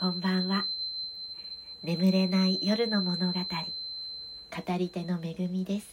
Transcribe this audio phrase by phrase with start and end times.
[0.00, 0.64] こんばんは。
[1.82, 3.44] 眠れない夜の物語、語
[4.78, 5.88] り手のめぐみです。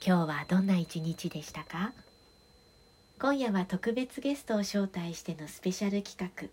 [0.00, 1.92] 今日はどんな一日でしたか？
[3.18, 6.46] 今夜は特別ゲストを招待してのスペシャル企画、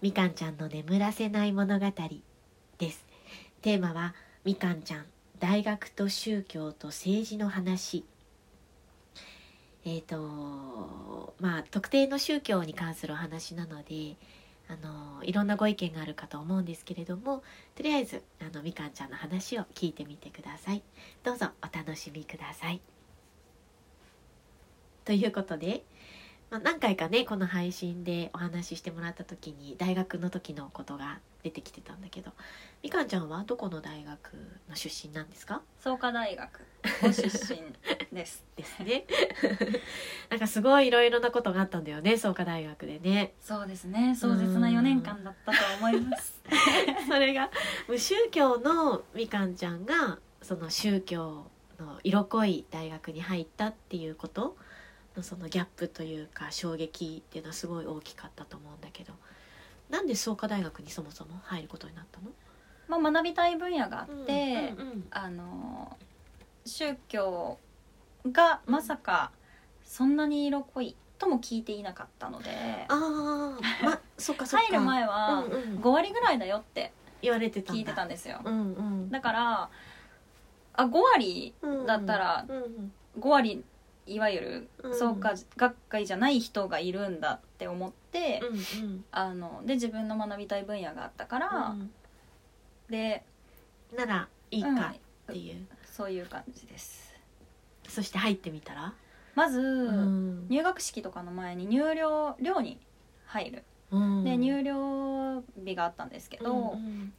[0.00, 1.86] みかんちゃんの眠らせない物語
[2.78, 3.04] です。
[3.60, 4.14] テーマは、
[4.46, 5.04] みかんちゃん、
[5.40, 8.06] 大学と宗教と政治の話。
[9.84, 14.16] えっ、と、まあ、特定の宗教に関するお話なので、
[14.72, 17.42] あのいろんなご意見があるかと思うんですけれども
[17.74, 20.82] とりあえずあのみかんちゃんの話を聞いてみてください。
[21.24, 22.80] どうぞお楽しみください。
[25.04, 25.82] ということで、
[26.50, 32.30] まあ、何回かねこの配信でお話ししてもらった時に大学の時のことが出てきてたんだけど
[32.82, 34.34] みかんちゃんはどこの大学
[34.68, 35.62] の出身なんですか？
[35.82, 36.60] 創価大学
[37.02, 37.60] ご出身
[38.12, 39.06] ですですね。
[40.30, 43.34] なんかすごいいろいろなことがあったんだよね創価大学でね。
[43.40, 44.14] そうですね。
[44.16, 46.40] 壮絶な4年間だったと思います。
[47.08, 47.50] それが
[47.88, 51.46] 無宗教のみかんちゃんがその宗教
[51.78, 54.56] の色濃い大学に入ったっていうこと
[55.16, 59.12] のそのギャップというか衝撃っていうのはすごい大きかったと思うんだけど。
[59.90, 62.30] なんで創価大学にそもそも入ることになったの？
[62.86, 64.72] まあ学びたい分野があって、
[65.10, 65.96] あの
[66.64, 67.58] 宗教
[68.26, 69.30] がまさか
[69.84, 72.50] そんなに色濃いとも聞いていなかったので
[72.88, 74.66] ああまそっかそっか。
[74.66, 75.78] 入る前はうんうん。
[75.80, 78.40] 5割ぐらいだよって言われて聞いてたんですよ。
[78.44, 79.10] うんうん。
[79.10, 79.70] だから
[80.74, 81.54] あ5割
[81.86, 83.64] だったらうんうん5割
[84.06, 84.98] いわゆるうん。
[84.98, 89.04] 創価学会じゃない人がいるんだって思って、うんうん。
[89.12, 91.90] あので自分の学びたい分野があったから、うん
[92.88, 93.22] で
[93.96, 97.09] ならいいうんかっていう、そういう感じです
[97.90, 98.94] そして入ってみたら、
[99.34, 99.62] まず、う
[99.92, 100.46] ん。
[100.48, 102.78] 入学式とかの前に入寮寮に
[103.26, 103.64] 入る。
[103.90, 104.24] うん。
[104.24, 107.12] で入寮日があったんですけど、うん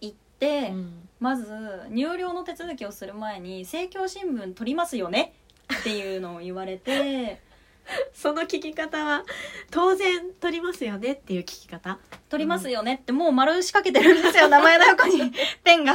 [0.00, 1.08] 行って、うん。
[1.20, 1.46] まず
[1.90, 5.32] 入寮の手続きをする前に「政教新聞取りますよね?」
[5.80, 7.40] っていうのを言われて
[8.12, 9.24] その聞き方は
[9.70, 11.12] 当然取りますよね？
[11.12, 11.98] っていう聞き方
[12.28, 15.32] 「取りますよね?」ってもう丸仕掛けてるんですよ名前の横に。
[15.64, 15.94] ペンが。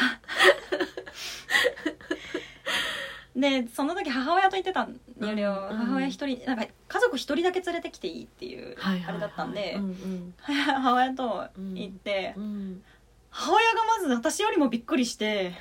[3.40, 12.44] でその時母親と言ってたんうん母親一人なんか家族一人だけ連れてきていいっていうあれだったんで、うん母親と行って、うん。
[12.44, 12.84] うん。
[13.30, 15.54] 母親がまず私よりもびっくりして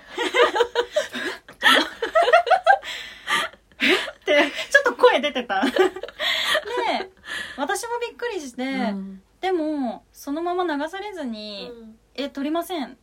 [3.81, 3.95] え？
[3.95, 5.65] ってちょっと声出てた。
[5.65, 5.71] で
[7.57, 9.23] 私もびっくりして、うん。
[9.41, 11.71] でもそのまま流されずに
[12.17, 12.97] 「え取りません」って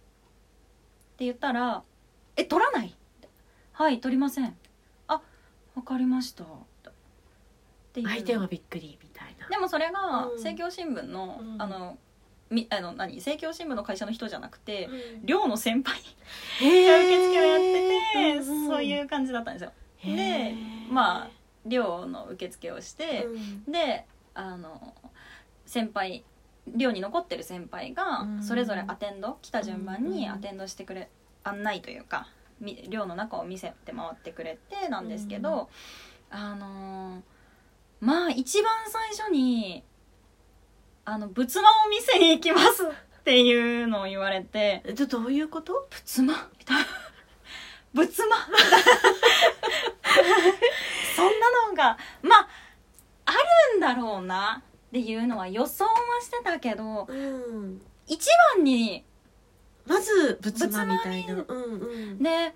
[1.19, 1.83] 言ったら
[2.35, 2.93] 「え取らない?」
[3.71, 4.51] はい取りません」あ
[5.75, 6.45] わかりました」
[8.03, 9.47] 相手はびっくりみたいな。
[9.47, 10.35] でもそれがうん。
[10.35, 11.61] 政教新聞の、うん。
[11.61, 11.97] あの
[12.49, 13.15] みあの何？
[13.15, 15.25] 政教新聞の会社の人じゃなくて、うん。
[15.25, 15.97] 寮の先輩
[16.61, 19.71] へが受付をやってて、そういう感じだったんですよ。
[20.03, 20.53] で
[20.89, 21.29] まあ
[21.65, 23.71] 寮の受付をして、うん。
[23.71, 24.93] であの
[25.65, 26.25] 先輩
[26.67, 28.43] 寮に残ってる先輩がうん。
[28.43, 31.09] それぞれアテンド来た順番にうんアテンドしてくれ
[31.45, 35.69] 案内というかみ寮の中を見せて回ってくれてなんですけど、
[36.29, 37.21] あの
[37.99, 39.83] まあ一番最初に
[41.03, 45.87] あの仏間を見せに行きますっていうのを言われてえどどういうこと？
[45.89, 46.33] 仏間？
[46.59, 46.85] みたいな
[47.93, 48.35] 仏間？
[51.15, 52.47] そんなのがまあ
[53.25, 53.31] あ
[53.71, 55.91] るんだろうなっていうのは予想は
[56.21, 57.81] してたけどうん。
[58.07, 59.03] 一番に
[59.85, 61.35] まず仏間みたいな。
[61.35, 61.85] 仏うんう
[62.15, 62.23] ん。
[62.23, 62.53] で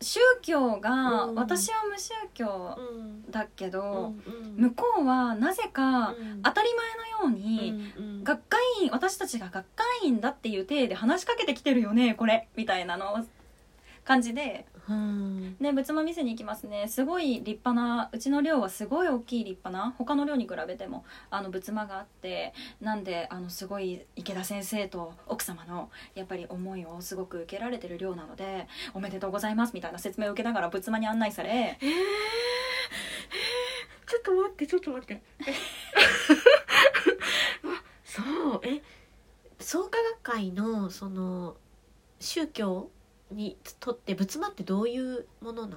[0.00, 1.34] 宗教が、うん。
[1.36, 6.42] 私は無宗教うんだけど、うん向こうはなぜかうん。
[6.42, 8.24] 当たり前のように、うんうん。
[8.24, 13.24] 学会員私たちが学会員だっていう体で話しかけてきてるよねこれみたいなの
[14.04, 15.56] 感じでうん。
[15.58, 16.86] ね仏間見せに行きますね。
[16.88, 32.46] すごい立派なうちの寮はすごい大きい立派な他の寮に比べてもあの仏間があってなんであのすごい池田先生と奥様のやっぱり思いをすごく受けられてる寮なのでおめでとうございますみたいな説明を受けながら仏間に案内されえー、えー
[34.06, 35.22] ちょっと待ってちょっと待って。
[37.64, 38.82] あそうえ
[39.58, 41.56] 創価学会のその
[42.20, 42.90] 宗教
[43.30, 45.76] にとって仏間ってどういうものな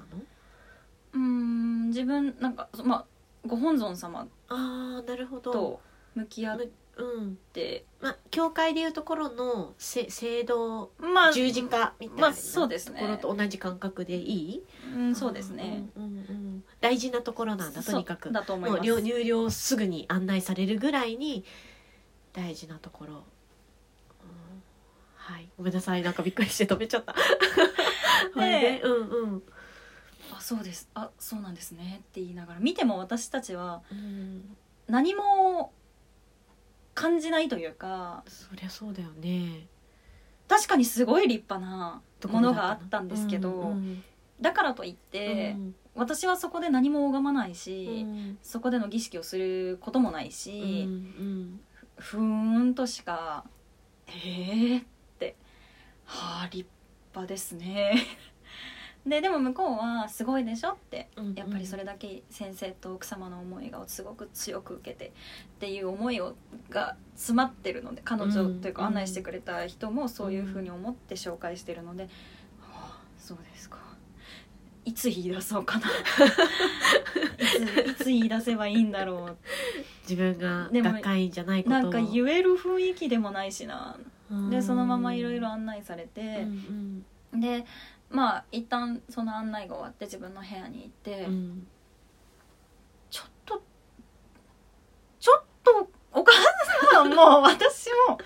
[1.14, 3.04] うーん自分なんかまあ
[3.46, 5.52] ご本尊様ああなるほど。
[5.52, 5.80] と
[6.14, 6.60] 向き合っ
[6.96, 7.38] うん。
[7.52, 7.84] て。
[8.00, 13.00] まあ教会でいうところのせ聖堂まあ十字架みたいなまあそうですね。
[13.00, 14.62] ところと同じ感覚でいい、
[14.94, 18.32] うんそうですね、うんうんうん大事なところなんだとにかく。
[18.32, 21.44] だと思いまう入入寮すぐに案内されるぐらいに
[22.32, 23.20] 大事なところ、うん
[25.30, 25.48] はい。
[25.56, 26.02] ごめんなさい。
[26.02, 27.14] なんかびっくりして止めちゃった。
[28.38, 29.42] でうんうん。
[30.32, 30.88] あそうです。
[30.94, 32.02] あそうなんですね。
[32.02, 34.56] って言いながら見ても私たちはうん。
[34.88, 35.72] 何も
[36.94, 39.66] 感じないというかそりゃそうだよね。
[40.48, 44.02] 確かにすごい立派なものがあったんですけど、うん
[44.40, 45.74] だからといって、うん。
[45.94, 48.38] 私はそこで何も拝まないし、うん。
[48.42, 50.88] そこでの儀式をすることもないうんし、う
[51.22, 51.60] ん。
[51.96, 53.44] ふーんとしか
[54.08, 54.86] 「えー?」って
[56.10, 56.68] 「はあ立
[57.12, 57.94] 派ですね」
[59.06, 61.08] ででも向こうは「すごいでしょ」って。
[61.16, 65.10] うんやっぱりそれだけ先生と奥様の思いがすごく強く受けてっ
[65.58, 66.34] ていう思いを
[66.68, 72.08] が詰まってるので彼女うんというか案内してくれた人もそういうふうに思って紹介してるので、は
[72.72, 73.78] あそうですか。
[74.84, 75.88] いつ言い出そうかな。
[75.88, 75.92] い
[77.46, 79.36] ついつ言い出せばいいんだろ
[80.02, 81.82] 自分が学会員じゃないこうとを。
[81.82, 83.96] なんか言える雰囲気でもないしな。
[83.98, 84.12] うん
[84.50, 86.46] でそのままいろいろ案内されうんて
[87.32, 87.40] う、ん。
[87.40, 87.64] で
[88.10, 91.24] まあ一旦その案内が終わって自分の部屋に行って。
[91.24, 91.66] うん。
[93.10, 93.62] ちょっと
[95.18, 96.32] ちょっとお母
[96.92, 98.18] さんも私も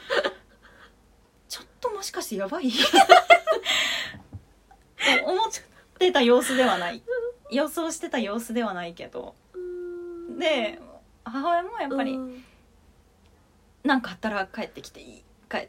[1.48, 2.70] ちょっともしかしてやばい？
[2.70, 2.76] と
[5.26, 5.48] 思っ
[5.98, 7.02] てた様子ではない。
[7.50, 9.34] 予想してた様子ではないけど。
[10.38, 10.80] で
[11.24, 12.44] 母親もやっぱりうん。
[13.84, 15.24] 何かあったら帰ってきていい。
[15.48, 15.68] 帰っあー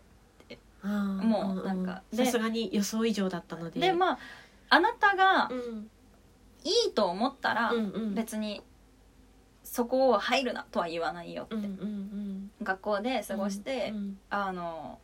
[0.86, 3.80] もうなんかでさすがに予想以上だったので。
[3.80, 4.20] でまあ
[4.70, 5.90] あなたがうん。
[6.66, 7.72] いいと思ったら
[8.16, 8.64] 別に
[9.64, 11.56] そこを入るなとは言わないよって、
[12.64, 15.00] 学校で過ごして、うんあの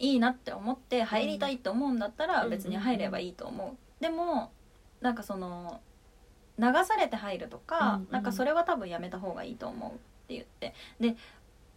[0.00, 4.50] いいなって思って入りたいと思うんだったらうん別に入ればいいと思う、でも
[5.00, 5.80] なんかその
[6.58, 9.94] 流されて入るとか、なんかそれは多分やめた方がいいと思うっ
[10.26, 10.74] て言って。
[10.98, 11.16] で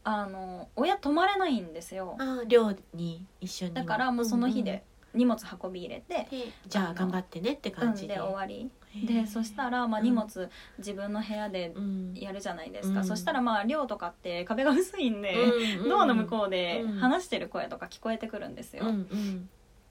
[0.09, 2.15] あの親泊まれないんですよ。
[2.17, 3.71] あー寮に一緒に。
[3.71, 8.13] はだからもうその日うんで荷物運び入れて、うんでじゃあ頑張ってねってうん、感じで。
[8.13, 8.71] で終わり。
[9.05, 10.05] でそしたら、まあ、うん。
[10.05, 12.13] 荷物自分の部屋でうん。
[12.15, 13.05] やるじゃないですか、うん。
[13.05, 16.99] そしたらまあ寮とかって壁が薄いんで、うんうんドアの向こうでうん。
[16.99, 19.49] 話してる声とか聞こえてくるんですよ、うんうん。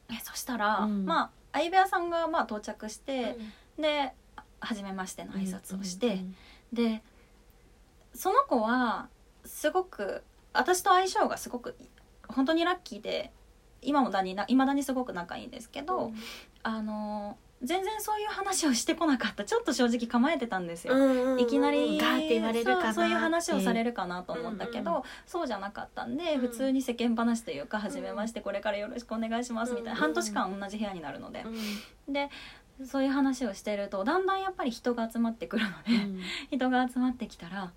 [0.08, 1.04] えそしたら、うん。
[1.04, 3.36] まあ相部屋さんがまあ到着して、
[3.78, 4.14] で
[4.60, 6.24] 初めましての挨拶をして、
[6.72, 7.02] で
[8.14, 9.08] その子は
[9.46, 10.22] すごく
[10.52, 11.76] 私と相性がすごく
[12.28, 13.30] 本当にラッキーで
[13.82, 16.12] 今もだにいまだにすごく仲いいんですけど、
[16.62, 19.44] あの全然そういう話をしてこなかった。
[19.44, 20.94] ちょっと正直構えてたんですよ。
[20.94, 26.40] うんいきなりガーって言われるかなそういう話をされるるかなと思ったけど、うんうそうじゃなかったんで、うん。
[26.40, 29.96] 普通に世間話というか「初めましてこれからよろしくお願いします」みたいな、うん。
[29.98, 31.44] 半年間同じ部屋になるので、
[32.08, 32.30] で
[32.84, 36.20] そういう話をしてるとだんだんやっぱり人が集まってくるので、
[36.50, 37.72] 人が集まってきたら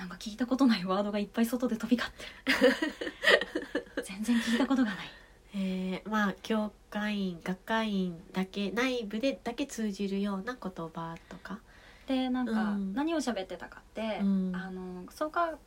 [0.00, 4.02] なんか聞いたことないワードがいっぱい外で飛び交ってる。
[4.02, 4.96] 全然聞いたことがない。
[5.54, 11.58] えーまあ教会員学会員だけ内部でだけ通じるような言葉とか？
[12.06, 12.94] でなんかうん。
[12.94, 14.56] 何を喋ってたかって、うん。
[14.56, 15.58] あの創価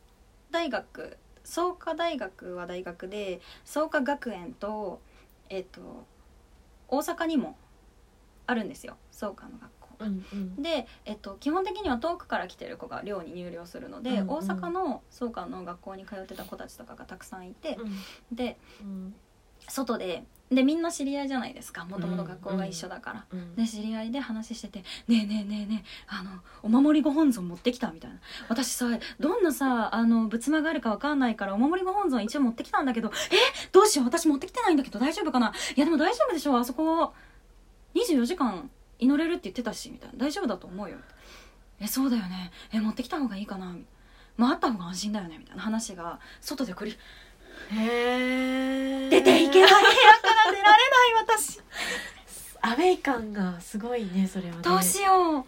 [0.50, 5.00] 大学創価大学は大学で創価学園と
[5.48, 6.06] えっ、と
[6.88, 7.56] 大阪にも
[8.48, 8.96] あるんですよ。
[9.12, 10.62] 創価の学校うんうん。
[10.62, 14.28] で、えっと、基本的には遠くから来てる子が寮に入寮するので、うんうん。
[14.30, 17.78] 大阪の創価の学校に通ってた子たちとかがたくさんいて、
[18.32, 19.14] でうん。
[19.66, 21.86] 外ででみんな知り合いじゃないですか。
[21.86, 23.24] もともと学校が一緒だから。
[23.32, 23.54] うん。
[23.56, 26.30] で知り合いで話してて「ねえねえねえねえあの
[26.62, 28.18] お守りご本尊持ってきた」みたいな
[28.50, 28.86] 「私さ
[29.18, 33.36] どんなさあの仏間があるかわかんないからお守りご本尊一応持ってきたんだけどえ？
[33.72, 34.04] どうしよう？
[34.06, 35.54] 私持ってきてないんだけど大丈夫かな？
[35.74, 37.14] いやでも大丈夫でしょあそこ。
[37.94, 38.70] 24時間
[39.04, 40.96] 祈れるって言ってたし」みたいな「大丈夫だと思うよ」
[41.80, 42.50] えそうだよね。
[42.72, 43.86] え持ってきた方がいいかな」みたいな。
[44.36, 46.96] まああった方が安心だよねみたいな話が外で繰りへ
[49.06, 49.76] え出ていけない部屋か
[50.34, 50.74] ら出られない
[51.22, 51.60] 私。
[52.60, 54.62] アウェイ感がすごいねそれはね。
[54.62, 55.44] どうしよう。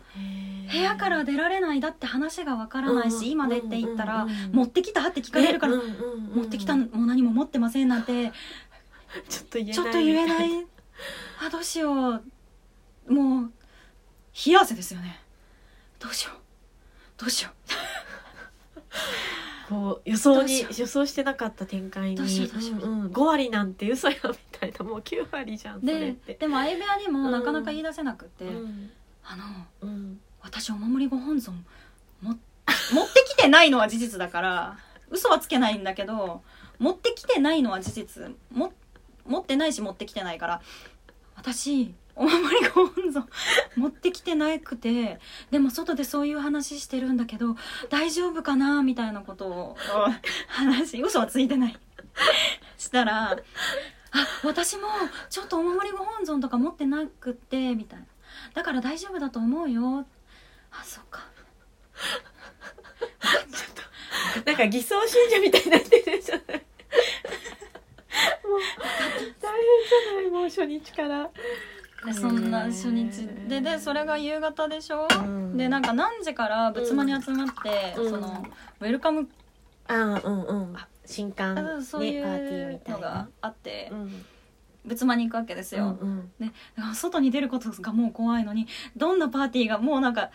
[0.71, 4.53] 部屋から出られないだって話がわからないし、うん今でって言ったら、うんうんうん。
[4.53, 8.33] 持ってきたって聞かれるから、持ってきたも何も持ってませんなんて。
[9.29, 9.75] ちょっと言えない。
[9.75, 10.67] ちょっと言えない。
[11.47, 12.23] あどうしよう
[13.09, 13.53] もう
[14.47, 15.21] 冷や汗ですよね。
[15.99, 16.37] どうしよう。
[17.19, 17.51] どうしよ
[19.69, 22.81] こう予想に予想してなかった展開にどうしようどうしよう。
[22.81, 26.37] うんうん、5割なんて嘘やみたいなもう9割じゃんって。
[26.39, 28.91] でも相部屋にもなかなか言い出せなくて、うん。
[29.25, 29.45] あの
[29.83, 30.21] うん。
[30.43, 31.65] 私お守りご本尊
[32.21, 32.39] も
[32.93, 34.79] 持ってきてないのは事実だから
[35.11, 36.43] 嘘はつけないんだけど
[36.79, 38.31] 持ってきてないのは事実。
[38.53, 38.73] も
[39.25, 40.63] 持ってないし持ってきてないから
[41.37, 43.29] 私お守りご本尊
[43.77, 47.57] 持ってきてなくてでも外でそういう話してるんだけど
[47.91, 49.77] 大丈夫かなみたいなことを
[50.49, 51.79] 話嘘はついてない。
[52.79, 53.37] したら
[54.13, 54.89] 「あ私も
[55.29, 58.07] ちょっとお守りご本尊とか持ってなくて」みたいな
[58.55, 60.07] 「だから大丈夫だと思うよ」
[60.73, 61.27] あそっか。
[64.45, 66.67] なんか偽装信者みたいになってるじゃない。
[69.41, 71.31] 大変じゃないもう初日から。
[72.05, 73.27] でそんな初日。
[73.49, 75.57] ででそれが夕方でしょ、うん。
[75.57, 78.11] でなんか何時から仏間に集まって、うん。
[78.11, 78.47] その
[78.81, 79.29] ウェルカム
[79.89, 80.77] あうんうん。
[81.05, 82.99] 新刊ーティーみたいな。
[82.99, 84.27] うのがあってうん。
[84.85, 86.49] 仏間に行くわけですよ、うんうん。
[86.49, 86.53] で
[86.95, 90.31] 外に出ることがもう怖いのにどんなパーティーがもうなんか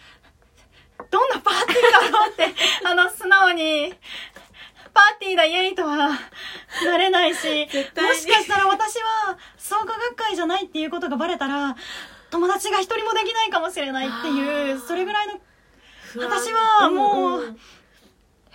[1.10, 2.46] どんなパーティーだろうって
[2.86, 3.94] あの素直に
[4.94, 6.10] パーティーだイエイとは
[6.86, 11.76] なれないしもしかしたら私は創価学会じゃないっていうことがバレたら
[12.30, 15.34] 友達が一人もできないかもしれないっていうそれぐらいの
[16.18, 17.58] 私はもう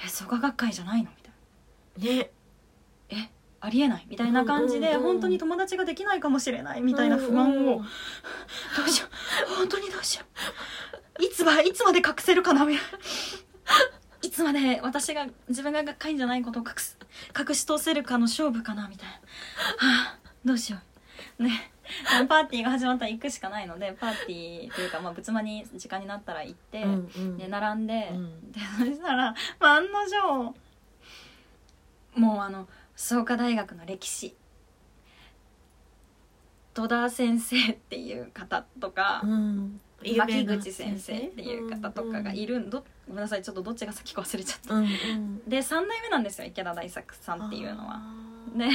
[0.04, 2.18] え創価学会じゃないのみたいな。
[2.18, 2.30] ね。
[3.08, 7.82] えありえないみたいな感じで、本当に友達ができないかもしれないみたいな不安を、ど
[8.86, 9.06] うしよ
[9.50, 9.54] う。
[9.56, 10.24] 本当にどうしよ
[11.18, 11.24] う。
[11.24, 12.98] いつはいつまで隠せるかなみたいな
[14.26, 16.98] いつまで私が自分が学会員じゃないことを隠す
[17.38, 19.14] 隠し通せるかの勝負かなみたいな。
[19.14, 19.20] は
[20.16, 20.78] あどうしよ
[21.38, 21.42] う。
[21.44, 21.72] ね。
[22.28, 27.38] パーティーが始まったら行くしかないのでパーティーというか、まあ、仏間に時間になったら行って、うんうん。
[27.38, 28.50] で並んで、うん。
[28.50, 30.54] でそしたら、まあ、案の定
[32.16, 32.66] もうあの
[32.96, 34.34] 創価大学の歴史。
[36.74, 39.80] 戸田先生っていう方とか、うん
[40.14, 44.74] 牧口先生っていう方とかがいるんどごめんなさいちょっとどっちが先か忘れちゃった。
[44.74, 45.48] うんうん。
[45.48, 47.94] で3代目なんですよ池田大作さんっていうのは。
[47.96, 48.68] あで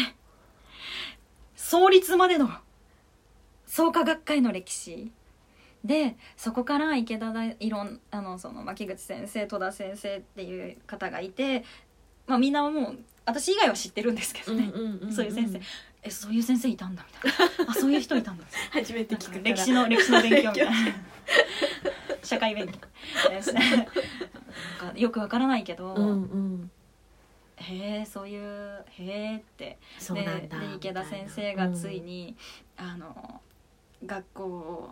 [1.55, 2.50] 創立までの
[3.65, 5.11] 創価学会の歴史。
[5.83, 11.63] でそこから池田大いろんあのその牧口先生戸田先生っていう方がいて、
[12.27, 15.59] まあ、みんなもう私以外は知ってるんですけどーね、そういう先生
[16.03, 17.65] えそういう先生いたんだみたいな。
[17.72, 18.43] あそういう人いたんだ。
[18.72, 20.51] 初めて聞く歴史の歴史の勉強。
[20.51, 20.74] みたいな
[22.24, 22.79] 社会勉強。
[23.29, 23.88] ですね
[24.81, 26.72] なんかよくわからないけど、うんうん。
[27.58, 29.77] へえそういうへえって。
[30.13, 32.36] で池田先生がついに、
[32.77, 33.41] あの
[34.05, 34.89] 学校を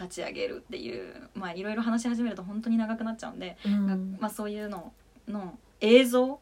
[0.00, 3.86] 立ち上げるっていうまあいろいろ話し始めると本当に長くなっちゃうんで、うん。
[3.86, 4.92] がまあ、そういうの
[5.28, 6.40] の映像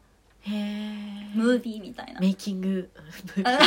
[0.49, 2.19] ムービーみたいな。
[2.19, 2.91] メイキング。
[3.43, 3.59] あ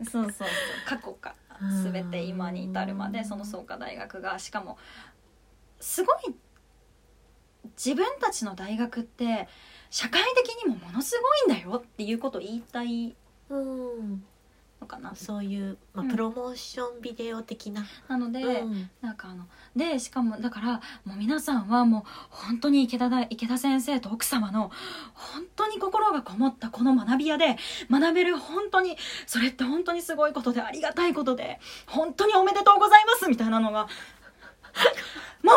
[0.10, 0.32] そうそう。
[0.32, 0.48] そう
[0.86, 4.38] 過去かうん全て今に至るまでその創価大学が。
[4.38, 4.78] しかも
[5.80, 6.34] すごい
[7.76, 9.48] 自分たちの大学って
[9.90, 13.14] 社会的にもものすごいんだよっていうことを言いたい。
[13.50, 14.24] うん
[14.80, 15.14] のかな。
[15.14, 16.10] そういう、まあうん。
[16.10, 18.90] プロモーションビデオ的な、なので、うん。
[19.00, 19.44] なんかあの
[19.76, 24.70] でしかもだからもう皆さんはもう本当に池田大池田先生と奥様の
[25.14, 27.56] 本当に心がこもったこの学び屋で
[27.90, 33.88] 学べる本当にそれって本当にすごいことでありがたいことで本当におめでとうございますみたいなのが
[34.72, 34.92] 周り
[35.42, 35.52] で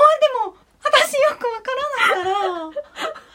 [0.46, 1.72] も私よくわか
[2.16, 2.74] らないか
[3.14, 3.18] ら。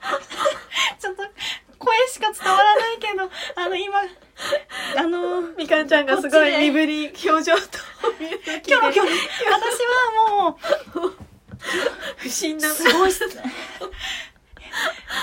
[0.98, 1.22] ちょっと
[1.80, 3.98] 声しか伝わらないけどあの今
[4.96, 7.60] あのみかんちゃんがすごい身振り表情と
[8.20, 9.16] 見えてキョロキョロ私
[10.28, 10.58] はも
[11.06, 11.16] う
[12.18, 12.68] 不審な。
[12.68, 13.26] すごいっす。
[13.28, 13.42] ね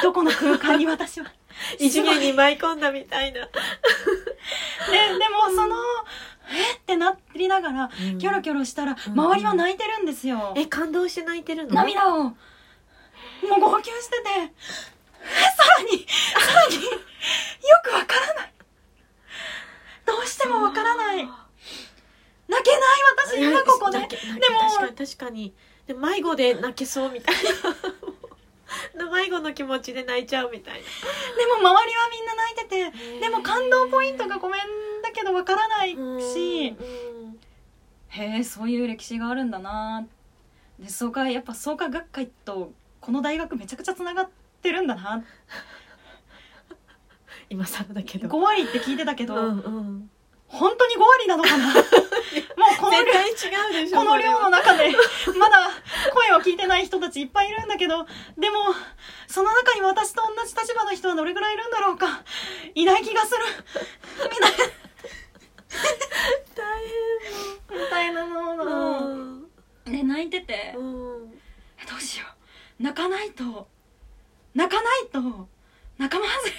[0.03, 1.31] どこの空間に私は。
[1.79, 3.41] 異次元に舞い込んだみたいな。
[3.41, 3.49] でで
[5.29, 5.75] もその
[6.49, 8.17] えってなりながらうん。
[8.17, 9.13] キョロキョロしたらうん。
[9.13, 11.73] 周りは泣いてるんですよ、え感動して泣いてるの？
[11.75, 12.23] 涙を。
[12.23, 12.35] も
[13.57, 14.29] う号泣してて。
[14.39, 14.96] え
[15.27, 16.91] さらにさらによ
[17.83, 18.53] くわからない。
[20.05, 21.17] どうしてもわからない。
[21.17, 22.81] 泣けない
[23.27, 23.99] 私今ここで。
[23.99, 25.53] 泣け泣けでも確かに確かに。
[25.87, 29.05] で迷子で泣けそうみたいな。
[29.11, 32.83] 迷子の気持ちで泣いちゃうみたいでも周りはみんな泣いてて。
[33.19, 34.61] なでも感動ポイントがごめん
[35.01, 37.39] だけどわからないうんしうん。
[38.09, 40.05] へえそういう歴史があるんだな。
[40.79, 44.31] で創価やっぱ創価学会とこの大学めちゃくちゃつながって
[44.71, 45.23] るんだな。
[47.49, 48.27] 今更だけど。
[48.27, 50.09] 5割って聞いてたけど、うんうん。
[50.47, 51.67] 本当に5割なのかな。
[51.67, 51.83] もう
[52.79, 54.91] この絶量対違うでしょこの量の中で
[55.37, 55.69] まだ
[56.13, 58.05] 声を聞いてない人たちいっぱいいるんだけど
[58.37, 58.57] でも
[59.27, 62.23] その中に私と同じ立場の人はどれくらいいるんだろうか。
[62.75, 63.39] いない気がする。
[64.23, 64.51] みたい
[66.55, 68.47] 大みたいなの。
[68.47, 69.45] 変の、うん。
[69.85, 71.31] で泣いてて、うん。
[71.31, 71.37] ど
[71.97, 72.25] うしよ
[72.79, 72.83] う。
[72.83, 73.67] 泣かないと
[74.57, 75.47] 泣かないと。
[75.99, 76.53] 仲間外れ。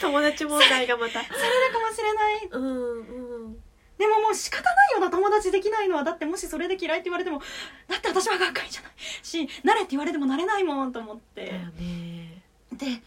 [0.00, 1.14] 友達問題がまた。
[1.14, 2.48] されるかもしれない。
[2.52, 3.56] うんうん。
[3.98, 7.40] でももう仕方ないよな友達できないのはだってもしそれで嫌いって言われても
[7.88, 8.92] だって私はがっかりじゃない。
[9.22, 11.46] し慣れって言われても慣れないもんと思って。
[11.46, 12.42] だよね。
[12.72, 13.02] で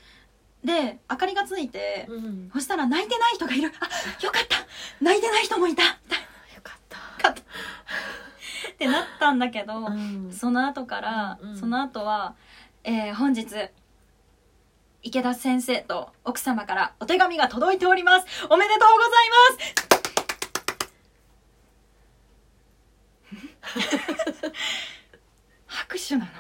[0.66, 2.50] で明かりがついて、うん。
[2.54, 3.72] そしたら泣いてない人がいる。
[3.80, 4.58] あよかった。
[5.02, 5.84] 泣いてない人もいた。
[5.84, 5.90] よ
[6.64, 6.98] かった。
[7.24, 7.42] かった。
[7.42, 10.32] ってなったんだけど、うん。
[10.32, 11.58] その後から、うん。
[11.58, 12.36] その後は、
[12.90, 13.46] えー本日
[15.04, 18.26] 池田先生と奥様からお手紙が届いております。
[18.50, 19.30] おめでとうござい
[23.74, 24.52] ます。
[25.68, 26.32] 拍手なの？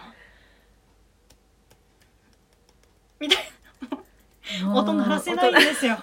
[3.19, 3.43] みたい
[4.63, 4.73] な。
[4.73, 5.97] 音鳴らせないんですよ。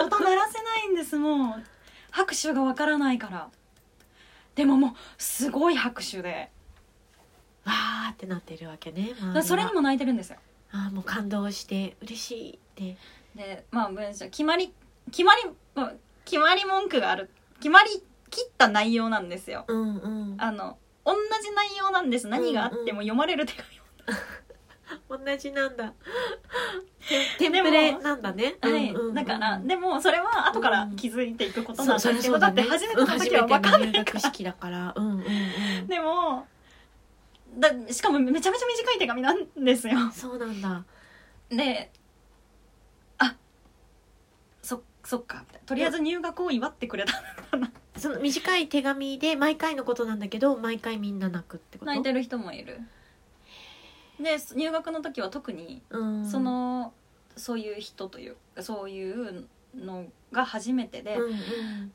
[0.00, 1.18] 音鳴らせないんです。
[1.18, 1.62] もう
[2.10, 3.50] 拍手がわからないから。
[4.54, 6.50] でももうすごい拍手で
[7.64, 10.38] わーってなってるわけねそれにも泣いてるんですよ。
[10.72, 12.96] あーもう感動して嬉しいって。
[13.34, 14.72] でまあ文章決まり
[15.10, 15.42] 決まり
[15.74, 15.92] まあ
[16.24, 17.30] 決まり文句がある。
[17.58, 17.90] 決まり
[18.30, 19.64] 切った内容なんですよ。
[19.68, 20.36] うんうん。
[20.38, 22.28] あの同じ内容なんです。
[22.28, 23.82] 何があっても読まれる手紙
[25.08, 25.92] 同じなんだ。
[27.38, 28.56] テンプレなんだね。
[28.60, 29.06] はい、うんうん。
[29.08, 34.94] うんだからでもそれは後から気づいていくことなんですけど、そうそりゃそうだって初めての時は分かんないから。
[34.96, 35.86] うんうんうん。
[35.86, 36.46] でも
[37.58, 40.10] だしかもめちゃめちゃ短い手紙なんですよ。
[40.12, 40.84] そうなんだ。
[41.50, 41.90] で
[43.18, 43.36] あ
[44.62, 45.44] そそっか。
[45.66, 47.12] とりあえず入学を祝ってくれた
[47.96, 51.86] その短い手紙で毎回のことなんだけど毎回みんな泣くってこと？
[51.86, 52.80] 泣いてる人もいる。
[54.20, 56.26] で入学の時は特にうん。
[56.30, 56.92] その
[57.36, 61.92] そういう人というかそういうのが初めてで、うんうん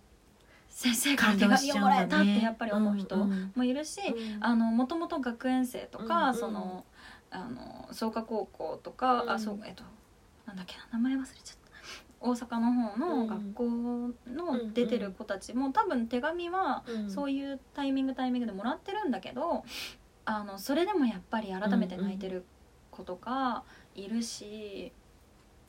[0.78, 3.18] 先生から手紙読まれたってやっぱり思う人
[3.56, 4.44] もいるし、うん。
[4.46, 6.86] あのもともと学園生とか、その
[7.32, 9.30] あの創価高校とか、うん。
[9.32, 9.84] あそうえっと
[10.46, 11.68] なんだっけな名前忘れちゃった。
[12.20, 13.64] 大阪の方の学校
[14.28, 17.10] の出てる子たちも、多分手紙はうん。
[17.10, 19.64] そういうタイミングタイミングでもらってるんだけど
[20.26, 22.46] あのそれでもやっぱり改めて泣いてる
[22.92, 23.64] 子とか
[23.96, 24.92] いるし。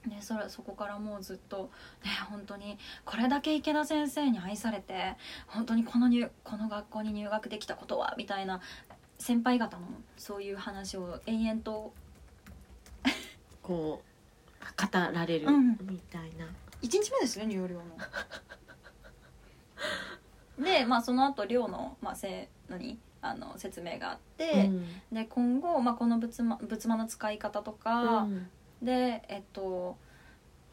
[0.07, 1.71] ね、それそこからもうずっと、
[2.05, 8.61] ね、本当にこれだけ池田先生に愛されて本当にこの入この学校に入学できたことはみたいな
[9.19, 11.93] 先輩方のそういう話を延々と
[13.63, 14.09] こう
[14.81, 15.77] 語られるうん。
[15.83, 16.47] みたいな、
[16.83, 17.85] 1日目ですよ入寮の。
[20.65, 22.99] でまあその後寮の,、まあ、せ何？
[23.21, 24.87] あの説明があって、うん。
[25.13, 28.49] で今後、まあ、この仏間仏間の使い方とか、うん
[28.83, 29.97] でえっと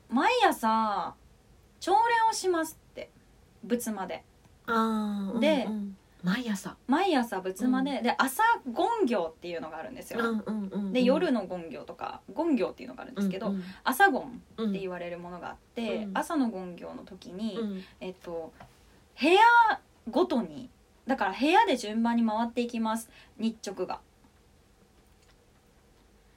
[0.09, 1.13] 毎朝
[1.79, 1.97] 朝礼
[2.29, 3.09] をしますって
[3.63, 4.23] 仏間で。
[4.67, 5.97] あーでうんうん。
[6.23, 6.75] 毎朝。
[6.87, 10.19] 毎朝仏間で、で朝言行っていうのがあるんですよ、
[10.91, 14.23] で夜の言行とか言行っていうのがあるんですけど、うん朝言
[14.57, 16.11] うんって言われるものがあって、うん。
[16.17, 17.83] 朝の言行の時に、うん。
[17.99, 18.51] えっと
[19.21, 19.39] 部屋
[20.09, 20.71] ごとに
[21.05, 23.07] だから部屋で順番に回っていきます。
[23.37, 23.99] 日直が。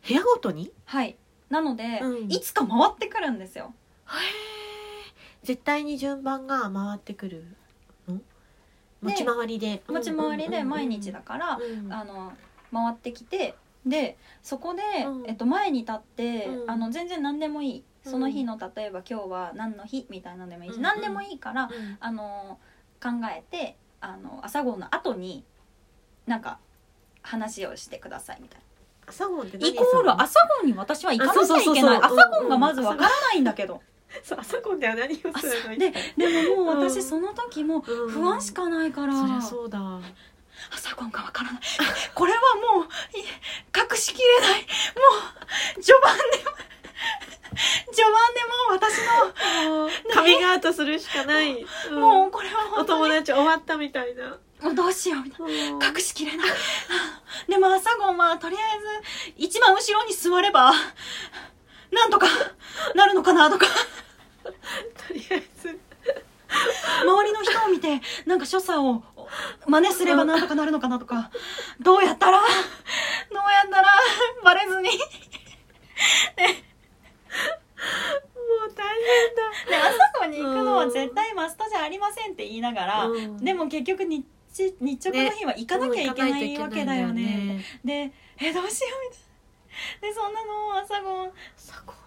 [0.07, 0.71] 部屋ごとに？
[0.85, 1.17] はい
[1.51, 2.31] なので、うん。
[2.31, 3.73] いつか回ってくるんですよ。
[4.07, 7.45] へえ絶対に順番が回ってくる
[8.07, 8.21] の？
[9.03, 9.83] 持ち回りで。
[9.89, 11.93] 持ち回りで毎日だから、うん。
[11.93, 12.33] あの
[12.73, 13.55] 回ってきて
[13.87, 15.27] でそこで、うん。
[15.27, 16.71] えっと、前に立って、うん。
[16.71, 17.85] あの全然何でもいい。
[18.05, 18.13] うん。
[18.13, 21.97] その日の例えば今日は何の日みたいなのでもいいし、うん何でもいいからうん。
[22.01, 22.59] あの
[23.03, 25.45] 考えてあの朝ごの後に
[26.27, 26.59] なんか
[27.23, 28.61] 話をしてくださいみたい
[29.09, 31.99] 朝ごんってイコール朝ごに私は行かなきゃいけない。
[31.99, 32.09] 朝
[32.43, 33.81] ごがまずわからないんだけど、
[34.23, 35.33] そう朝ごんでは何をする
[35.71, 35.79] の？
[35.79, 36.91] ででももううん。
[36.91, 38.11] 私その時もうん。
[38.11, 39.79] 不安しかないから、そりゃそうだ。
[40.75, 41.63] 朝ごんがわからない。
[42.15, 42.39] これは
[42.75, 42.85] もう
[43.17, 44.61] い隠しきれない。
[44.61, 44.67] も
[45.79, 46.51] う序盤でも
[47.93, 48.99] 序盤でもう私
[49.69, 52.01] もうカミングアウトするしかない、の、ん。
[52.01, 55.79] もうこれはお本当に友達終わったみたいなもうどうしようみたいうん。
[55.79, 56.49] な隠しきれない。
[57.49, 60.73] でも朝ごんはとりあえず一番後ろに座れば
[61.91, 62.27] なんとか
[62.95, 63.67] なるのかなとか。
[64.45, 65.79] とりあえず。
[67.03, 69.03] 周りの人を見てなんか所作を
[69.67, 71.31] 真似すればなんとかなるのかなとか。
[71.79, 72.41] どうやったら？
[72.41, 72.49] どう
[73.53, 73.89] やったら？
[74.43, 74.89] バレずに。
[78.49, 78.99] もう大
[79.69, 83.37] で朝子に行くのは絶対マストじゃありませんって言いながら、うん。
[83.45, 84.25] でも結局日
[84.81, 87.65] 日直の日は行かなきゃいけないわけだよね。
[87.85, 89.29] でえどうしようみたいな。
[90.01, 91.33] でそんなの朝ご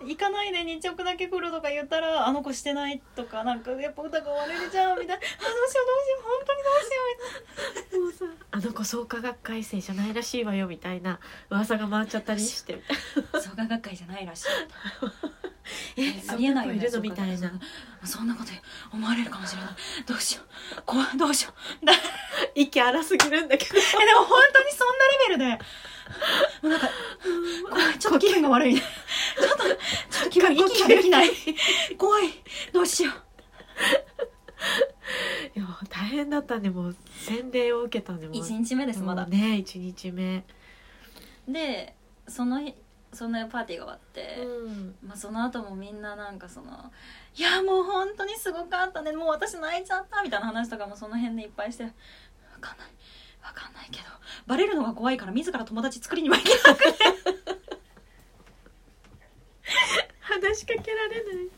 [0.06, 5.16] 行かないで日直だけ来るとか言ったらあの子してないとかなんかやっぱ疑われるじゃんみたいな。
[5.16, 8.06] あどうしようどうしよう本当にどうしようみたいな。
[8.06, 12.82] もうさあの子創価学会生じゃないらしいわよみたいな噂が回っちゃったりしてみ
[13.32, 14.48] たい 創価学会じゃないらしい
[15.97, 17.60] えありえないよねそんな子いるのみたいな
[18.04, 18.50] そんなこと
[18.95, 19.71] 思われるかもしれない。
[20.08, 20.41] どうしよ
[20.78, 20.82] う。
[20.86, 21.17] 怖い。
[21.17, 21.86] どうしよう。
[21.86, 21.93] だ
[22.56, 23.80] 息荒すぎるんだけど。
[23.80, 25.65] えでも本当にそんなレベルで。
[26.63, 26.89] もうなんか
[27.69, 28.76] 怖いちょっと気分が悪い。
[28.76, 31.30] ちょっとちょっと気分息ができない。
[31.97, 32.24] 怖い。
[32.74, 33.13] どうしよう。
[35.56, 36.95] いや大変だったねもう
[37.26, 38.36] 洗礼を受けたねもう。
[38.36, 39.26] 1日目ですまだ。
[39.28, 40.43] ね一日目。
[41.47, 41.95] で
[42.28, 42.62] その
[43.12, 44.95] 日そのパーティーが終わって、うん。
[45.04, 46.91] まあ、その後もみんななんかその
[47.36, 49.12] 「いやもう本当にすごかったね。
[49.12, 51.91] もう私泣いちゃった」みたいな話とかもその辺でいっぱいして「わ
[52.60, 52.88] かんない。
[53.43, 54.04] わかんないけど
[54.45, 56.93] バレるのが怖いから自ら友達作りにはいけなくて。
[60.21, 61.50] 話しかけられない。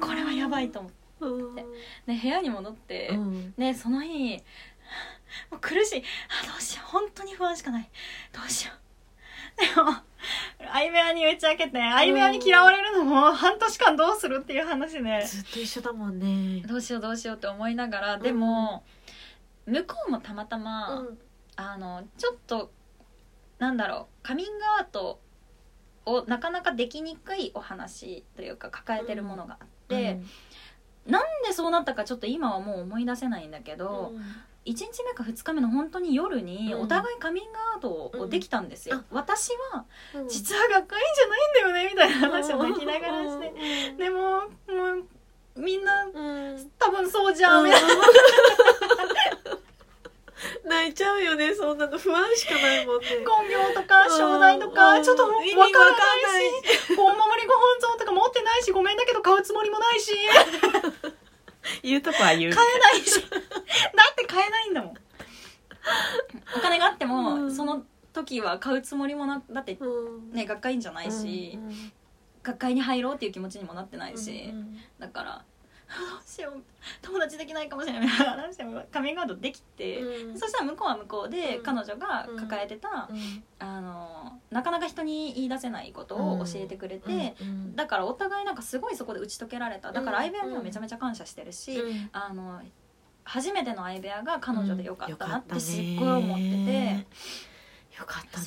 [0.00, 0.98] これはやばいと思って。
[1.20, 1.62] うんで
[2.06, 3.52] 部屋に戻って、うん。
[3.52, 4.36] でその日
[5.50, 6.02] もう苦しい。
[6.42, 6.88] あどうしよう。
[6.90, 7.90] 本当に不安しかない。
[8.32, 8.76] どうしよう。
[8.76, 8.81] で
[9.76, 9.92] も
[10.72, 15.24] 相部屋に打ち明けて相部屋に嫌われるのも半年間どうするっていう話で。
[15.24, 16.62] ずっと一緒だもんね。
[16.66, 18.84] どうしようどうしようって思いながらでも、
[19.66, 21.18] 向こうもたまたま、うん。
[21.56, 22.72] あのちょっと
[23.58, 25.20] なんだろうカミングアウト
[26.06, 30.20] をなかなかできにくいお話というか抱えてるものがあって、
[31.06, 34.12] なんでそうなったかちょっと今はもう思い出せないんだけど、
[34.64, 36.80] 1日目か2日目の本当に夜にうん。
[36.82, 39.04] お互いカミングアウトをできたんですよ、うん。
[39.10, 40.28] 私はうん。
[40.28, 43.52] 実は学会員じゃないんだよねみたいな話を泣きながらして。
[43.98, 44.46] でもも
[45.56, 46.70] うみんなうん。
[46.78, 47.88] 多分そうじゃんみたいな。
[50.64, 53.06] 泣いちゃうよねそんなの不安しかないもんね。
[53.26, 55.04] 本業とか商題とかうん。
[55.04, 55.44] ちょっとわからない
[56.86, 60.12] しごお守りご本尊とか持ってないしごめんだけど買うつもりもないし。
[61.82, 62.52] 言うとこは言う。
[62.52, 64.94] 買えないしだって買えないんだもん
[66.56, 67.64] お金があっても、うんそ
[68.36, 70.32] の時は買うつもりもなだってうん。
[70.32, 71.92] ね学会員じゃないし、うん
[72.42, 75.44] 学会に入ろうっていう気持ちにもなってないし、うんだから
[75.86, 76.62] どうしよう
[77.00, 80.38] 友達できないか もしれないみたいな話でもカミングアウトできて、うん。
[80.38, 81.62] そしたら向こうは向こうで、うん。
[81.62, 83.44] 彼女が抱えてた、うん。
[83.60, 87.76] あのなかなか人に言い出せないことを教えてくれて、うん。
[87.76, 89.92] だからお互いなんかすごいそこで打ち解けられた。
[89.92, 90.24] だからうん。
[90.24, 92.10] 相部屋にはめちゃめちゃ感謝してるし、うん。
[92.12, 92.60] あの
[93.24, 97.06] 初めての相部屋が彼女でよかったなってすっよごい思ってて。
[98.02, 98.46] よかったね。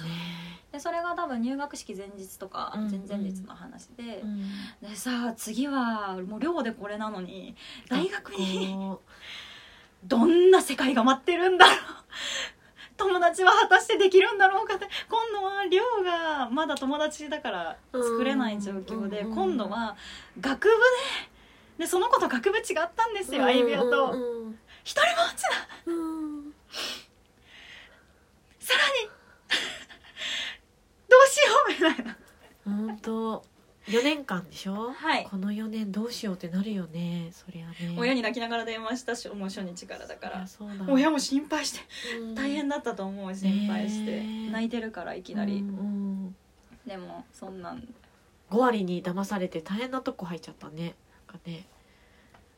[0.72, 4.41] でそれが多分入学式前日とかうん前々日の話で、うん。
[4.82, 7.56] でさあ次はもう寮でこれなのに
[7.89, 9.02] 大学にこ
[10.04, 11.76] どんな世界が待ってるんだろう
[12.98, 19.96] 友達は果たしてできるんだろうかって今度は寮がまだ友達だから作れない状況で、うん今度は
[20.39, 20.74] 学部
[21.78, 22.63] ででその子と学部違っ
[22.96, 24.60] たんですうよ相部屋と、うんうん。
[24.84, 25.50] 一人ぼっちだ。
[25.88, 26.54] うん。
[28.60, 29.14] さらにど
[31.15, 32.17] うしようみたいな。
[32.65, 33.45] 本当
[33.88, 34.91] 4年間でしょ？
[34.91, 35.28] はい。
[35.30, 37.95] この4年どうしようってなるよねそりゃね。
[37.97, 40.47] 親に泣きながら電話したしもう初日からだから。
[40.88, 41.80] 親も心配して
[42.19, 42.36] うん。
[42.36, 44.23] 大変だったと思う心配して。
[44.51, 46.36] 泣いてるからいきなり、うんうん。
[46.88, 47.88] でもそんなん。
[48.49, 50.95] 5割に騙されて大変なとこ入っちゃったね。
[51.28, 51.67] なんかね。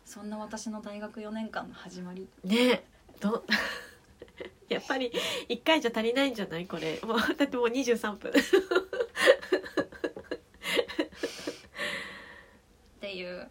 [0.05, 2.29] そんな私の大学4年間の始まり。
[2.45, 2.85] ね
[3.19, 3.43] ど
[4.73, 5.11] やっぱり
[5.49, 6.67] 1回じゃ足りないんじゃない？
[6.67, 6.99] これ。
[7.03, 8.31] もうだってもう23分。
[8.31, 8.33] っ
[12.99, 13.49] ていう。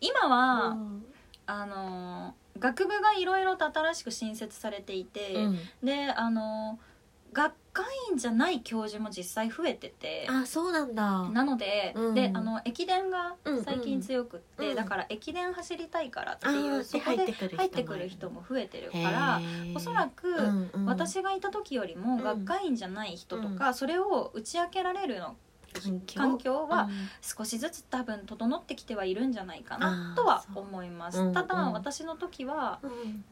[0.00, 1.06] 今は、うん。
[1.48, 5.58] あの学部がいろいろと新しく新設されていて、うん。
[5.82, 6.78] であの
[7.32, 7.56] 学会
[8.10, 10.26] 員じゃない教授も実際増えてて。
[10.30, 11.28] あそうなんだ。
[11.30, 12.14] なので,、うん。
[12.14, 14.76] であの駅伝が最近強くって、うん。
[14.76, 19.76] だから駅伝走りたいからっていうそこでで入ってくる人も増えてるへからー。
[19.76, 20.86] おそらく、うんうん。
[20.86, 25.36] 私がいた時よりもん学会員じゃない人とか、それを打ち明けられるの
[26.14, 26.66] 環境？
[26.66, 26.90] はうん。
[27.20, 31.32] 少しずつ多分整ってきてはいるんじゃないかなとは思います。
[31.32, 31.72] ただ、うんうん。
[31.74, 33.24] 私の時はうん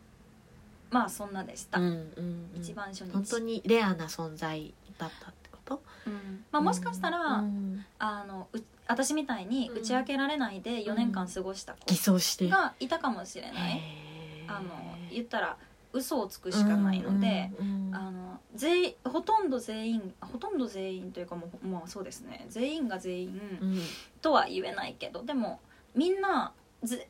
[0.91, 2.61] まあそんなでした、うんうんうん。
[2.61, 3.11] 一番初日。
[3.11, 5.83] 本当にレアな存在だったってこと？
[6.07, 6.45] うん。
[6.53, 7.85] まあ、もしかしたら、うん。
[7.99, 12.49] あのう私みたいに打ち明けられないで4年間過ごした偽子装して。
[12.49, 14.57] がいたかもしれない、へー。
[14.57, 14.69] あの
[15.11, 15.57] 言ったら
[15.93, 22.47] 嘘をつくしかないので、うんうんあの全員ほとんど全員ほとんど全員というかもう、まあ、そうですね。
[22.49, 23.81] 全員が全員うん。
[24.23, 25.61] とは言えないけどでも
[25.95, 26.53] みんな
[26.85, 27.09] ぜ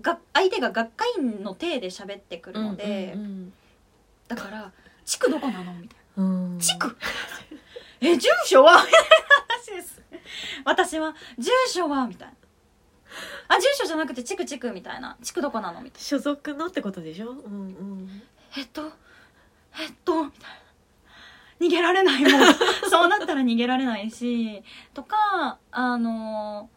[0.00, 3.52] が相手が学会員の体で喋ってくるので、うん
[4.28, 4.70] だから
[5.04, 6.58] 「地区どこなの?」みたいうん。
[6.58, 6.96] な「地区？
[8.00, 8.98] え住所は?」みたいな
[9.48, 10.00] 話です。
[10.64, 12.34] 私は「住所は?」みたいな
[13.48, 17.30] 「あ住所じゃなくて地区地区」みたいな「地区どこなの?」みたい所属のってことでしょ？
[17.32, 18.06] うんうん。
[18.06, 18.12] な
[18.56, 18.92] 「えっと
[19.78, 20.56] えっと」みたいな。
[21.60, 22.30] 逃げられないもう
[22.88, 24.62] そうなったら逃げられないし。
[24.94, 26.70] とかあの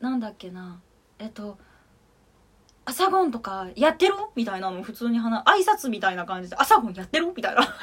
[0.00, 0.80] なんだっけな。
[1.18, 1.56] えっと
[2.86, 7.62] 「朝ゴンとかやってる?」みたいなの普通に話挨拶みたいな感じで「朝ゴンやってる?」みたいな。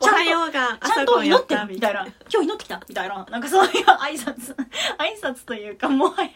[0.00, 2.04] おはようがちゃんと祈ってみたいな。
[2.32, 3.24] 今日祈ってきたみたいな。
[3.30, 4.54] なんかそういう挨拶。
[4.98, 6.30] 挨拶というかもはや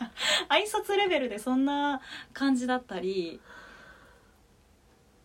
[0.48, 2.00] 挨拶レベルでそんな
[2.32, 3.40] 感じだったり。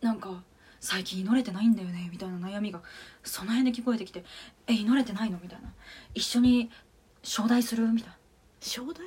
[0.02, 0.44] なんか
[0.80, 2.82] 最近祈れてないんだよねみたいな悩みが。
[3.24, 4.26] その辺で聞こえてきて
[4.68, 5.72] 「え祈れてないの?」みたいな
[6.14, 6.70] 「一緒に
[7.24, 8.18] 正代する?」みたいな。
[8.60, 9.06] 正代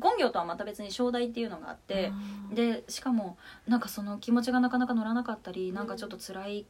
[0.00, 2.12] 権行とはまた別に正代っていうのがあって
[2.52, 6.66] ででしかもなんかその気持ちがなかなか乗らなかったりなんかちょっと辛い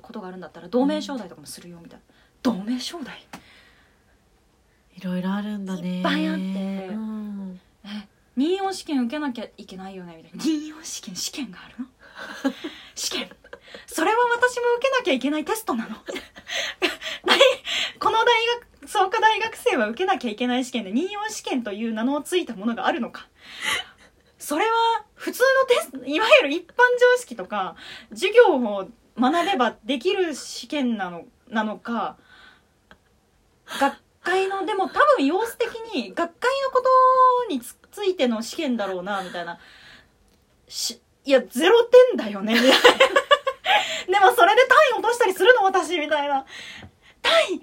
[0.00, 2.04] ことがあるんだったら同盟正代とかもするよみたいな。
[2.42, 3.26] 同盟正代？
[4.96, 5.98] いろいろあるんだね。
[5.98, 6.42] いっぱいあって。
[6.42, 6.44] う
[6.96, 7.60] ん。
[7.84, 10.44] え任用試験受けなきゃいけないよねみたいな。
[10.44, 11.86] 任用試験試験があるの？
[12.94, 13.30] 試験。
[13.86, 15.96] それは私も受けなきゃいけないテストなの。
[17.24, 17.38] 大
[17.98, 18.24] この大
[18.60, 23.28] 学創価大学生は受けなきゃいけない試験で任用試験という名のついたものがあるのか。
[24.38, 27.76] それは普通のテストいわゆる一般常識とか
[28.10, 32.16] 授業を学べばできる試験なのなのか
[33.78, 36.82] 学会のでも多分様子的に学会のこ
[37.48, 39.58] とについての試験だろうなみたいな。
[40.66, 42.76] しいやゼロ点だよねみたいな。
[44.18, 46.46] でもそれで単位落としたりするの私みたいな。
[47.20, 47.60] 単位。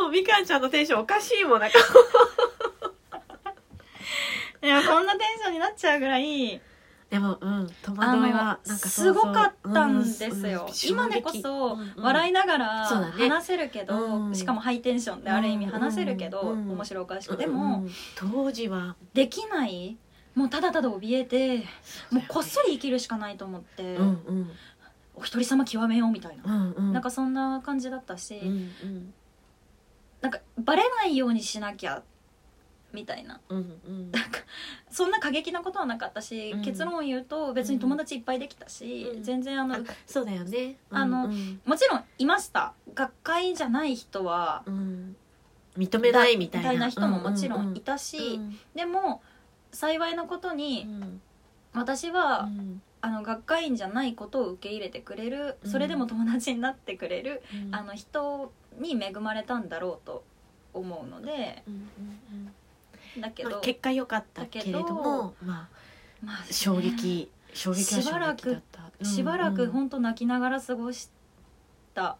[0.00, 1.78] もうみかんちゃんのテンションおかしいもんなんか。
[4.62, 6.60] いやこんなテンションになっちゃうぐらい
[7.12, 13.28] でもうん戸あ惑いはのなんかすごかったんですよ、今でこそ笑いいながらそうだね。
[13.28, 14.34] 話せるけど、うん。
[14.34, 17.84] しかもハイテンションである意味うん話せるけど、うん面白おかしくでも、
[18.16, 18.96] 当時は。
[19.12, 19.98] できない
[20.34, 21.58] もうただただ怯えて
[22.10, 24.50] もうこっそり生きるしかないと思って、うんうん
[25.14, 26.92] お一人様極めようみたいな、うんうん。
[26.92, 29.14] なんかそんな感じだったし、うんうん。
[30.20, 32.02] なんかバレないようにしなきゃ
[32.92, 33.40] みたいな。
[33.48, 34.10] うんうん。
[34.10, 34.40] なんか
[34.90, 36.62] そんな過激なことはなかったし、うん。
[36.62, 40.76] 結論を言うと別に友達いっぱいできたし、うん全然あの、あそうだよね。
[40.90, 41.30] あのうん。
[41.30, 42.72] うんもちろんいました。
[42.94, 45.16] 学会じゃない人はうん。
[45.76, 46.88] 認めないみたいな。
[46.90, 49.22] 人ももちろんいたし、うんでも
[49.72, 51.20] 幸いなことうにん。
[51.74, 55.70] 私は、うんあの学会員じゃないことを受け入れてくれるうん。
[55.70, 57.74] それでも友達になってくれる、うん。
[57.74, 60.24] あの人に恵まれたんだろうと
[60.72, 65.68] 思うのでうんうんだけど、うんまあ結果良かったけれどもま
[66.24, 69.04] まああ衝撃衝撃は衝撃だった。
[69.04, 71.10] しばらくうん本当泣きながら過ごし
[71.94, 72.16] た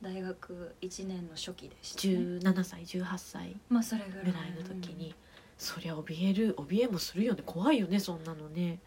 [0.00, 4.24] 大学1年の初期でした、ね、17歳18歳まあそれぐらい。
[4.26, 5.14] ぐらいの時に
[5.58, 7.42] そりゃ怯える怯えもするよね。
[7.44, 8.78] 怖いよねそんなのね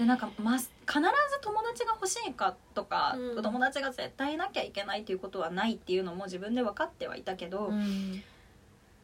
[0.00, 0.72] でなんか、ま、必ず
[1.42, 3.42] 友達が欲しいかとか、うん。
[3.42, 8.22] 友達が絶対いなきゃいけないっていうことはないっていうのも自分で分かってはいたけど、うん。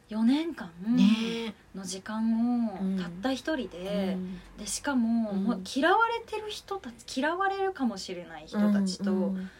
[0.09, 1.53] 4年間ね。
[1.75, 4.17] の時間をうんたった一人え
[4.57, 5.43] で,、でしかも,、うん。
[5.43, 9.51] もう嫌われてる人たち嫌われるかもしれない人たちとうん。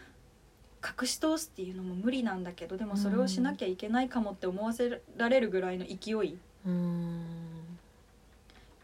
[0.84, 7.47] 隠し通すっていうのも無理なんだけどでもそれをしなきゃいけないかもって思わせられるぐらいの勢いうん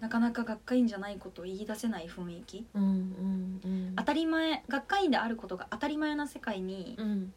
[0.04, 2.66] なかなか学会員じゃないことを言い出せない雰囲気。
[2.74, 3.94] うんうんうん。
[3.96, 7.34] 当たり前学会員であることが当たり前な世界にうん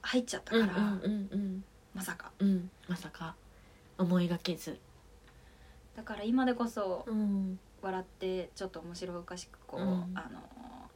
[0.00, 2.30] 入っちゃったから、うんうんうんまさか。
[2.38, 3.34] うんまさか。
[3.98, 4.78] 思いがけず。
[5.96, 7.58] だから今でこそうん。
[7.82, 9.88] 笑ってちょっと面白おかしくこう、うん。
[10.14, 10.40] あの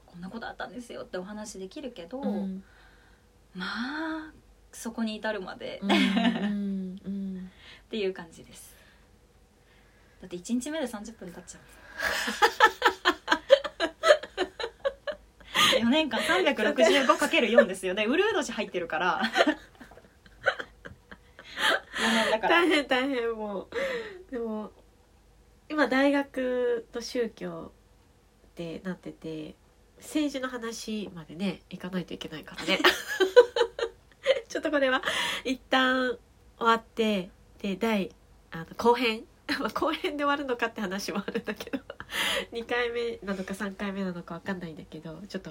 [0.07, 2.63] こんなことあったんですよってお話できるけど、うん。
[3.57, 4.33] まあ
[4.71, 5.95] そこに至るまで、うんっ
[7.05, 7.51] うん。
[7.91, 8.78] ていう感じです
[10.21, 11.63] だって1日目で30分経っちゃう。
[15.81, 17.95] 4年間 365×4 ですよ。
[17.95, 19.23] ねうるう年入ってるから。
[21.99, 22.63] 4年だから。
[22.63, 23.69] 大変大変もう。
[24.31, 24.71] でも
[25.69, 27.73] 今大学と宗教
[28.49, 29.55] ってなってて
[29.99, 32.79] 政治の話までね行かないといけないからね。
[34.49, 35.03] ちょっとこれは
[35.45, 36.19] 一旦
[36.59, 38.11] 終わってで第
[38.51, 39.25] あの後編
[39.61, 41.79] まあ後編で終わるのかって話もあるんだけど
[42.53, 45.51] 2回目なのか3回目なのか分かんないんだけどちょっと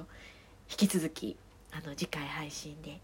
[0.70, 1.38] 引き続き
[1.72, 3.02] あの次回配信で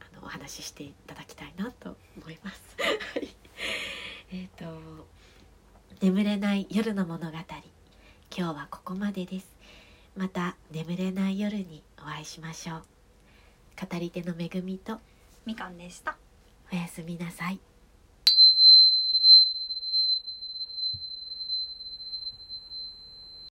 [0.00, 2.62] あのお話ししていただきたいなと思います。
[2.78, 3.34] はい
[4.32, 5.08] えっと
[6.00, 7.38] 「眠れない夜の物語」
[8.34, 9.56] 今日はここまでです。
[10.14, 12.84] また眠れない夜にお会いしましょう。
[13.80, 15.00] 語り手の恵みと
[15.46, 16.16] みかんでした
[16.70, 17.71] おやすみなさい。